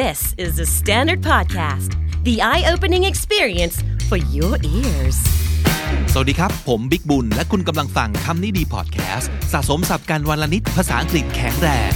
[0.00, 1.90] This is the Standard Podcast,
[2.24, 3.76] the eye opening experience
[4.08, 5.18] for your ears.
[6.12, 11.92] สวัสดีครับ ผมบิกบุญ และคุณกำลังฟังคำนี้ดีพอดแคสต์สะสมสับการวันละนิดภาษาอังกฤษแข็งแรง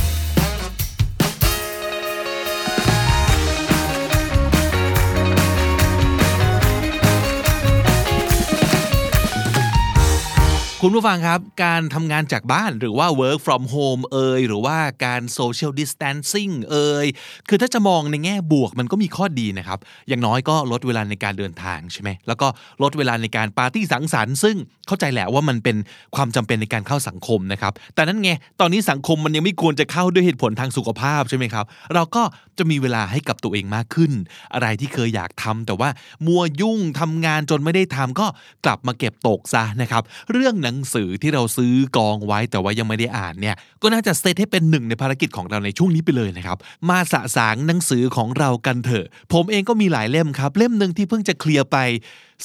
[10.89, 17.07] คุณผู้ฟังครับ การทำงานจากบ้านหรือว่า work from home เอยหรือว่าการ social distancing เอย
[17.49, 22.47] คือถ้าจะมองในแง่บวกมันก็มีข้อดีนะครับ อย่างน้อยก็ลดเวลาในการเดินทางใช่ไหมแล้วก็
[22.83, 25.77] ลดเวลาในการปาร์ตี้สังสรรค์ซึ่งเข้าใจแหละว่ามันเป็น
[26.17, 32.23] ความจำเป็นในการเข้าสังคมนะครับ แต่นั้นไงตอนนี้สังคมมันยังไม่ควรจะเข้าด้วยเหตุผลทางสุขภาพใช่ไหมครับ เราก็
[32.59, 34.13] จะมีเวลาให้กับตัวเองมากขึ้น
[34.55, 35.89] อะไรที่เคยอยากทำแต่ว่า
[36.27, 38.27] มัวยุ่งทำงานจนไม่ได้ทำก็
[38.65, 46.59] กลับมาเก็บตกซะนะครับ เรื่องหนังงสือที่เราซื้อกองไว้แต่ว่ายังไม่ได้อ่านเนี่ยก็น่าจะเซตให้เป็นหนึ่งในภารกิจของเราในช่วงนี้ไปเลยนะครับ
[46.89, 51.77] มาสะสางหนังสือของเรากันเถอะ ผมเองก็มีหลายเล่มครับ เล่มหนึ่งที่เพิ่งจะเคลียร์ไป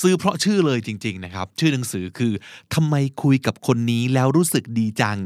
[0.02, 2.34] ซื้อเพราะชื่อเลยจริงๆนะครับ ชื่อหนังสือคือ
[2.74, 5.20] ทำไมคุยกับคนนี้แล้วรู้สึกดีจัง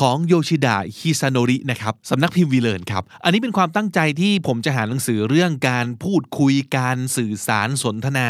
[0.00, 8.28] ของโยชิดะฮิซาโนรินะครับสำนักพิมพ์วีเลนครับ อันนี้เป็นความตั้งใจที่ผมจะหาหนังสือเรื่องการพูดคุยการสื่อสารสนทนา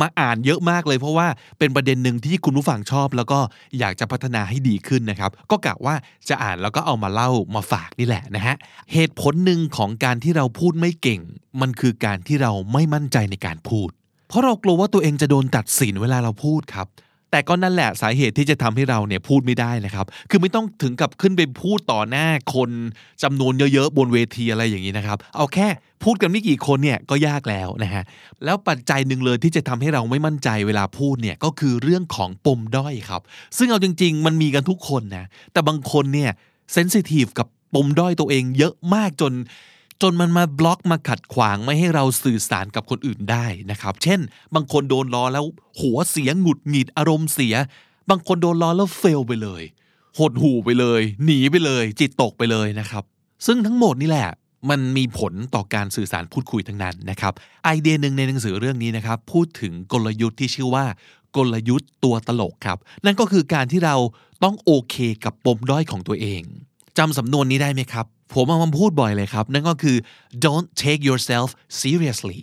[0.00, 1.26] มาอ่านเยอะมากเลย เพราะว่า
[1.58, 3.38] เป็นประเด็นหนึ่งที่คุณผู้ฟังชอบ แล้วก็
[3.78, 5.94] อยากจะพัฒนาให้ดีขึ้นนะครับ ก็กะว่า
[6.28, 8.56] จะอ่านแล้วก็เอามาเล่ามาฝากนี่แหละนะฮะ
[8.92, 11.20] เหตุผลหนึ่งของการที่เราพูดไม่เก่ง
[11.60, 13.90] มันคือการที่เราไม่มั่นใจในการพูด
[14.28, 16.86] เพราะเรากลัวว่าตัวเองจะโดนตัดสินเวลาเราพูดครับ
[17.36, 22.70] แต่ก็นั่นแหละสาเหตุที่จะทำให้เราเนี่ยพูดไม่ได้นะครับ คือไม่ต้องถึงกับขึ้นไปพูดต่อหน้าคน
[23.22, 25.68] จำนวนเยอะๆบนเวทีอะไรอย่างนี้นะครับ เอาแค่
[26.04, 28.02] พูดกันไม่กี่คนเนี่ยก็ยากแล้วนะฮะ
[28.44, 33.22] แล้วปัจจัยหนึ่งเลยที่จะทำให้เราไม่มั่นใจเวลาพูดเนี่ยก็คือเรื่องของปมด้อยครับ
[33.56, 36.30] ซึ่งเอาจริง ๆ มันมีกันทุกคนนะแต่บางคนเนี่ย
[36.72, 39.32] เซนซิทีฟกับปมด้อยตัวเองเยอะมากจน
[40.02, 44.20] จนมันมาบล็อกมาขัดขวางไม่ให้เราสื่อสารกับคนอื่นได้นะครับ เช่น
[44.54, 45.44] บางคนโดนล้อแล้ว
[45.80, 47.54] หัวเสียหงุดหงิดอารมณ์เสีย
[48.10, 49.62] บางคนโดนล้อแล้วเฟลไปเลย
[50.18, 53.04] หดหูไปเลย หนีไปเลย จิตตกไปเลยนะครับ
[53.46, 54.28] ซึ่งทั้งหมดนี่แหละ
[54.70, 57.32] มันมีผลต่อการสื่อสารพูดคุยทั้งนั้นนะครับ
[57.64, 60.84] ไอเดียหนึ่งในหนังสือเรื่องนี้นะครับ พูดถึงกลยุทธ์ที่ชื่อว่า
[61.36, 63.96] กลยุทธ์ตัวตลกครับ นั่นก็คือการที่เรา
[64.44, 66.42] ต้องโอเคกับปมด้อยของตัวเอง
[66.98, 69.96] จำสำนวนนี้ได้ไหมครับ ผมเอามาพูดบ่อยเลยครับ นั่นก็คือ
[70.44, 71.48] don't take yourself
[71.80, 72.42] seriously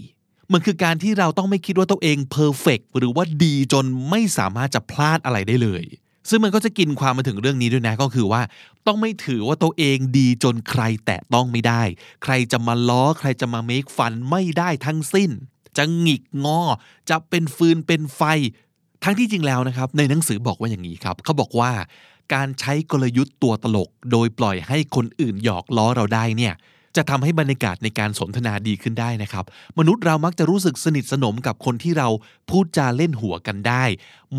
[0.53, 5.85] มันคือการที่เราต้องไม่คิดว่าตัวเอง perfect หรือว่าดีจนไม่สามารถจะพลาดอะไรได้เลย
[6.29, 8.41] ซึ่งมันก็จะกินความมาถึงเรื่องนี้ด้วยนะก็คือว่า
[8.87, 11.81] ต้องไม่ถือว่าตัวเองดีจนใครแตะต้องไม่ได้
[12.23, 15.31] ใครจะมาล้อ ใครจะมา make fun ไม่ได้ทั้งสิ้น
[15.77, 16.61] จะหงิกงอ
[17.09, 18.21] จะเป็นฟืนเป็นไฟ
[19.03, 21.71] ทั้งที่จริงแล้วนะครับ ในหนังสือบอกว่าอย่างนี้ครับ เขาบอกว่า
[22.33, 26.53] การใช้กลยุทธ์ตัวตลก โดยปล่อยให้คนอื่นหยอกล้อเราได้เนี่ย
[26.95, 29.45] จะทำให้บรรยากาศในการสนทนาดีขึ้นได้นะครับ
[29.79, 32.09] มนุษย์เรามักจะรู้สึกสนิทสนมกับคนที่เรา
[32.49, 33.83] พูดจาเล่นหัวกันได้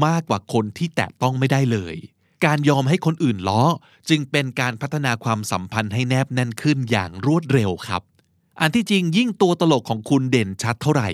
[0.04, 1.96] มากกว่าคนที่แตะต้องไม่ได้เลย
[2.44, 3.62] การยอมให้คนอื่นล้อ
[4.08, 8.02] จึงเป็นการพัฒนาความสัมพันธ์ให้แนบแน่นขึ้นอย่างรวดเร็วครับ
[8.60, 11.08] อันที่จริงยิ่งตัวตลกของคุณเด่นชัดเท่าไหร่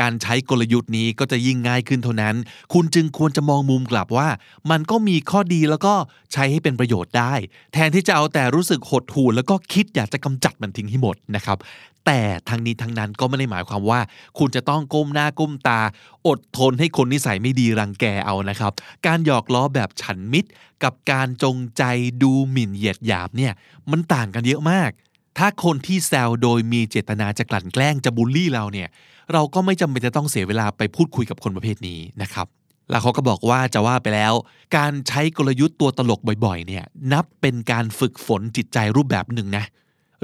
[0.00, 2.34] การใช้กลยุทธ์นี้ก็จะยิ่งง่ายขึ้นเท่านั้น
[2.72, 4.28] คุณจึงควรจะมองมุมกลับว่า
[4.70, 5.94] มันก็มีข้อดีแล้วก็
[6.32, 7.34] ใช้ให้เป็นประโยชน์ได้
[7.72, 11.58] แทนที่จะเอาแต่รู้สึกหดหู่แล้วก็คิดอยากจะกำจัดมันทิ้งให้หมดนะครับ
[12.06, 14.00] แต่ทางนี้ทางนั้นก็ไม่ได้หมายความว่า
[14.38, 15.80] คุณจะต้องก้มหน้าก้มตา
[16.26, 18.72] อดทนให้คนนิสัยไม่ดีรังแกเอานะครับ
[19.06, 20.50] การหยอกล้อแบบฉันมิตร
[20.84, 21.82] กับการจงใจ
[22.22, 23.52] ดูหมิ่นเหยียดหยามเนี่ย
[23.90, 24.90] มันต่างกันเยอะมาก
[25.38, 28.88] ถ้าคนที่แซวโดยมีเจตนาจะกลั่นแกล้งจะบูลลี่เราเนี่ย
[29.32, 32.46] เราก็ไม่จำเป็นจะต้องเสียเวลาไปพูดคุยกับคนประเภทนี้นะครับ
[32.90, 34.34] แล้วเขาก็บอกว่าจะว่าไปแล้ว
[34.76, 39.64] การใช้กลยุทธ์ตัวตลกบ่อยๆเนี่ยนับเป็นการฝึกฝนจิตใจรูปแบบหนึ่งนะ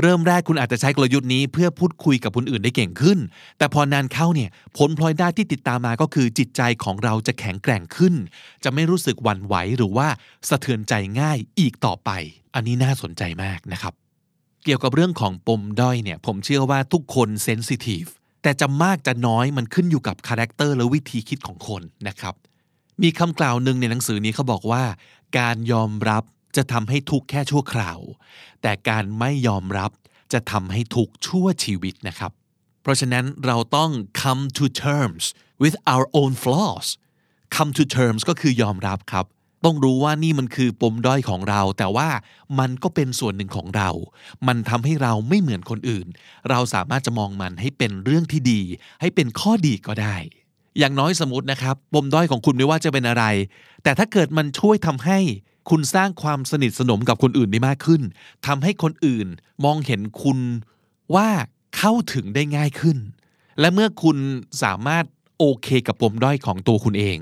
[0.01, 3.19] เริ่มแรกคุณอาจจะใช้กลยุทธ์นี้เพื่อพูดคุยกับคนอื่นได้เก่งขึ้น
[3.59, 8.15] แต่พอนานเข้าเนี่ยผลพลอยได้ที่ติดตามมาก็คือจิตใจของเราจะแข็งแกร่งขึ้น
[8.65, 10.09] จะไม่รู้สึกหวั่นไหวหรือว่า
[10.49, 12.11] สะเทือนใจง่ายอีกต่อไป
[12.55, 13.95] อันนี้น่าสนใจมากนะครับ
[14.65, 18.05] เกี่ยวกับเรื่องของปมด้อยเนี่ยผมเชื่อว่าทุกคน sensitive
[18.43, 22.35] แต่จะมากจะน้อยมันขึ้นอยู่กับ character และวิธีคิดของคนนะครับ
[23.03, 24.85] มีคำกล่าวหนึ่งในหนังสือนี้เขาบอกว่า
[25.39, 26.25] การยอมรับ
[26.57, 28.01] จะทำให้ทุกแค่ชั่วคราว
[28.63, 29.91] แต่การไม่ยอมรับ
[30.33, 32.33] จะทำให้ทุกชั่วชีวิตนะครับ
[32.83, 33.91] เพราะฉะนั้นเราต้อง
[34.23, 35.25] come to terms
[35.63, 36.87] with our own flaws
[37.57, 39.27] come to terms ก็คือยอมรับครับ
[39.65, 42.09] ต้องรู้ว่านี่มันคือปมด้อยของเรา แต่ว่า
[42.59, 43.91] มันก็เป็นส่วนหนึ่งของเรา
[44.47, 46.07] มันทำให้เราไม่เหมือนคนอื่น
[46.51, 48.61] เราสามารถจะมองมันให้เป็นเรื่องที่ดี
[49.01, 50.17] ให้เป็นข้อดีก็ได้
[50.79, 53.25] อย่างน้อยสมมตินะครับ ปมด้อยของคุณไม่ว่าจะเป็นอะไร
[53.83, 55.19] แต่ถ้าเกิดมันช่วยทำให้
[55.71, 58.03] คุณสร้างความสนิทสนมกับคนอื่นได้มากขึ้น
[58.47, 59.27] ทำให้คนอื่น
[59.65, 60.39] มองเห็นคุณ
[61.15, 61.29] ว่า
[61.77, 62.99] เข้าถึงได้ง่ายขึ้น
[63.61, 64.17] และเมื่อคุณ
[64.63, 65.05] สามารถ
[65.39, 67.19] โอเคกับปมด้อยของตัวคุณเอง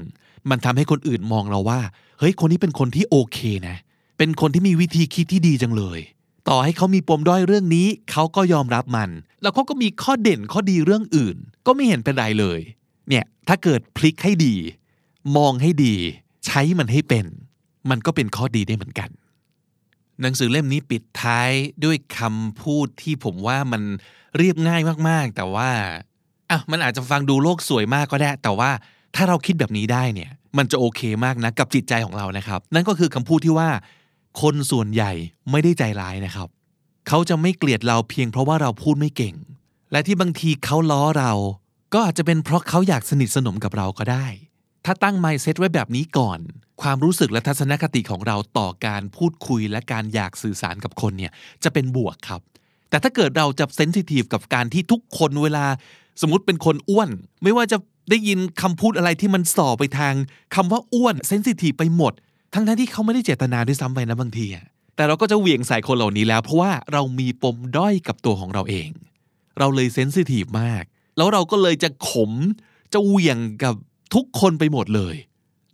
[0.50, 1.80] มันทำให้คนอื่นมองเราว่า
[2.20, 3.38] เฮ้ยคนนี้เป็นคนที่โอเค
[3.68, 3.76] นะ
[4.18, 6.00] เป็นคนที่มีวิธีคิดที่ดีจังเลย
[6.48, 9.10] ต่อให้เขามีปมด้อยเรื่องนี้ เขาก็ยอมรับมัน
[9.42, 11.36] แล้วเขาก็มีข้อเด่นข้อดีเรื่องอื่น
[11.66, 12.60] ก็ไม่เห็นเป็นไรเลย
[13.08, 14.54] เนี่ยถ้าเกิดพลิกให้ดี
[15.36, 15.94] มองให้ดี
[16.46, 17.26] ใช้มันให้เป็น
[17.90, 19.10] มันก็เป็นข้อดีได้เหมือนกัน
[20.20, 21.50] หนังสือเล่มนี้ปิดท้าย
[21.84, 23.82] ด้วยคำพูดที่ผมว่ามัน
[24.36, 25.70] เรียบง่ายมากๆ แต่ว่า
[26.50, 28.70] อะมันอาจจะฟังดูโลกสวยมากก็ได้ แต่ว่า
[29.14, 33.68] ถ้าเราคิดแบบนี้ได้เนี่ย มันจะโอเคมากนะกับจิตใจของเรานะครับ นั่นก็คือคำพูดที่ว่า
[34.42, 35.12] คนส่วนใหญ่
[35.50, 36.48] ไม่ได้ใจร้ายนะครับ
[37.08, 39.34] เขาจะไม่เกลียดเราเพียงเพราะว่าเราพูดไม่เก่ง
[39.92, 41.32] และที่บางทีเขาล้อเรา
[41.94, 44.26] ก็อาจจะเป็นเพราะเขาอยากสนิทสนมกับเราก็ได้
[44.84, 46.38] ถ้าตั้ง mindset ไว้แบบนี้ก่อน
[46.82, 51.32] ความรู้สึกและทัศนคติของเราต่อการพูดคุยและการอยากสื่อสารกับคนเนี่ย
[51.64, 52.40] จะเป็นบวกครับ
[52.90, 55.66] แต่ถ้าเกิดเราจะเซนซิทีฟกับการที่ทุกคนเวลา
[56.20, 57.10] สมมติเป็นคนอ้วน
[57.42, 57.76] ไม่ว่าจะ
[58.10, 60.14] ได้ยินคำพูดอะไรที่มันส่อไปทาง
[60.54, 62.12] คำว่าอ้วนเซนซิทีฟไปหมด
[62.54, 64.66] ทั้งทั้งที่เขาไม่ได้เจตนาด้วยซ้ำไปนะบางทีอะ
[64.96, 68.88] แต่เราก็จะเหวี่ยงใส่คนเหล่านี้แล้ว เพราะว่าเรามีปมด้อยกับตัวของเราเอง
[69.58, 70.84] เราเลยเซนซิทีฟมาก
[71.16, 72.32] แล้วเราก็เลยจะขม
[72.92, 73.74] จะเหวี่ยงกับ
[74.14, 75.16] ทุกคนไปหมดเลย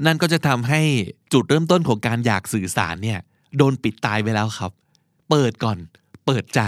[0.06, 0.80] นั่นก็จะทำให้
[1.32, 3.20] จุดเริ่มต้นของการอยากสื่อสารเนี่ย
[3.56, 4.70] โดนปิดตายไปแล้วครับ
[5.30, 5.78] เปิดก่อน
[6.26, 6.60] เปิดใจ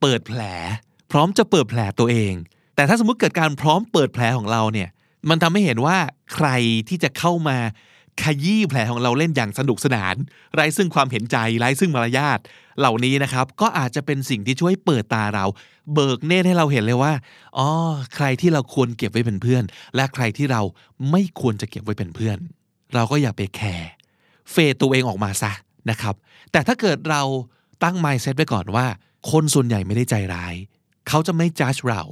[0.00, 0.42] เปิดแผล
[1.10, 2.32] พร้อมจะเปิดแผลตัวเอง
[2.80, 4.88] แต่ถ้าสมมุติเกิดการพร้อมเปิดแผลของเราเนี่ย
[5.28, 5.96] มันทำให้เห็นว่า
[6.34, 6.48] ใคร
[6.88, 7.56] ที่จะเข้ามา
[8.22, 10.14] ขยี้แผลของเราเล่นอย่างสนุกสนาน
[10.54, 12.38] ไร้ซึ่งความเห็นใจไร้ซึ่งมารยาท
[12.78, 15.44] เหล่านี้นะครับ ก็อาจจะเป็นสิ่งที่ช่วยเปิดตาเรา
[15.94, 17.12] เบิกเนตรให้เราเห็นเลยว่า
[17.58, 17.68] อ๋อ
[18.14, 19.62] ใครที่เราควรเก็บไว้เป็นเพื่อน
[19.96, 20.62] และใครที่เรา
[21.10, 22.38] ไม่ควรจะเก็บไว้เป็นเพื่อน
[22.94, 23.90] เราก็อย่าไปแคร์
[24.50, 25.52] เฟดตัวเองออกมาซะ
[25.90, 26.14] นะครับ
[26.52, 27.22] แต่ถ้าเกิดเรา
[27.84, 28.86] ตั้ง mindset ไว้ก่อนว่า
[29.30, 30.54] คนส่วนใหญ่ไม่ได้ใจร้าย
[31.08, 32.02] เขาจะไม่ judge เรา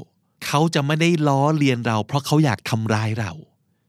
[0.46, 3.32] เขาจะไม่ได้ล้อเลียนเรา เพราะเขาอยากทำร้ายเรา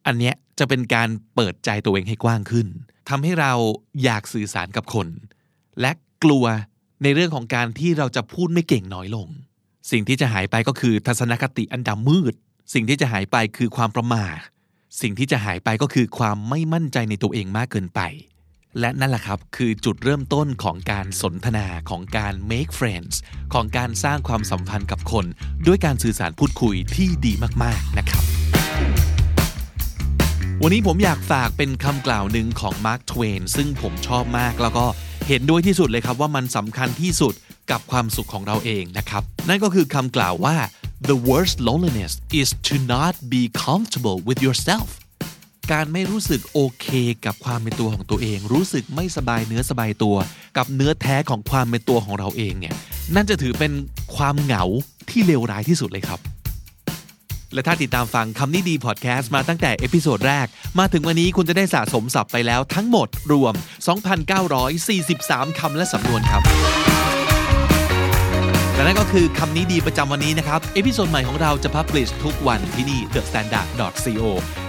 [0.07, 2.67] อันเนี้ยจะเป็นการเปิดใจตัวเองให้กว้างขึ้น
[3.09, 3.53] ทำให้เรา
[4.03, 5.07] อยากสื่อสารกับคน
[5.81, 5.91] และ
[6.23, 6.45] กลัว
[7.03, 9.27] ในเรื่องของการที่เราจะพูดไม่เก่งน้อยลง
[9.91, 12.33] สิ่งที่จะหายไปก็คือทัศนคติอันดำมืด
[12.73, 14.39] สิ่งที่จะหายไปคือความประมาท
[15.01, 18.01] สิ่งที่จะหายไปก็คือความไม่มั่นใจในตัวเองมากเกินไป
[18.79, 23.15] และนั่นแหละครับคือจุดเริ่มต้นของการสนทนาของการ make friends
[23.53, 25.25] ของการสร้างความสัมพันธ์กับคน
[25.67, 27.33] ด้วยการสื่อสารพูดคุยที่ดี
[27.63, 28.23] มากๆนะครับ
[30.63, 34.85] วันนี้ผมอยากฝากเป็นคำกล่าวหนึ่งของ Mark Twain ซึ่งผมชอบมากแล้วก็
[35.27, 37.33] เห็นด้วยที่สุดเลยครับว่ามันสำคัญที่สุด
[37.71, 40.55] กับความสุขของเราเองนะครับ นั่นก็คือคำกล่าวว่า
[41.09, 44.89] the worst loneliness is to not be comfortable with yourself
[45.71, 46.87] การไม่รู้สึกโอเค
[47.25, 50.15] กับความเป็นตัวของตัวเอง รู้สึกไม่สบายเนื้อสบายตัว
[50.57, 52.75] กับเนื้อแท้ของความเป็นตัวของเราเองเนี่ย
[53.15, 53.71] นั่นจะถือเป็น
[54.15, 54.63] ความเหงา
[55.09, 56.19] ที่เลวร้ายที่สุดเลยครับ
[57.53, 60.47] และถ้าติดตามฟังคำนี้ดีพอดแคสต์มาตั้งแต่ episode แรก
[60.79, 63.53] มาถึงวันนี้คุณจะได้สะสมศัพท์ไปแล้วทั้งหมดรวม
[64.35, 66.43] 2,943 คำและสำนวนครับ
[68.79, 74.25] และนั่นก็คือคำนี้ดีประจำวันนี้นะครับ episode ใหม่ของเราจะ publish ทุกวันที่นี่ The Standard co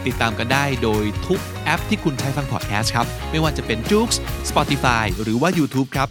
[0.07, 4.11] ติดตามกันได้โดยทุกแอปที่คุณใช้ฟังพอดแคสต์ครับ ไม่ว่าจะเป็น j o o x
[4.51, 6.09] Spotify หรือว่า YouTube ครับ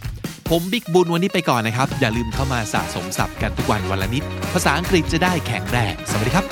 [0.49, 4.23] ผมบิ๊กบุญวันนี้ไปก่อนนะครับ อย่าลืมเข้ามาสะสมศัพท์กันทุกวันวันละนิด
[4.53, 6.45] ภาษาอังกฤษจะได้แข็งแรงสวัสดีครับ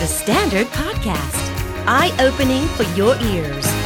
[0.00, 1.42] The Standard Podcast,
[1.98, 3.77] eye opening for your ears.